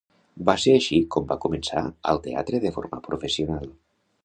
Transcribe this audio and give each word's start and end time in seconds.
Va 0.45 0.53
ser 0.61 0.71
així 0.77 0.97
com 1.15 1.27
va 1.33 1.37
començar 1.43 1.83
al 2.13 2.23
teatre 2.29 2.63
de 2.65 2.75
forma 2.79 3.03
professional. 3.11 3.71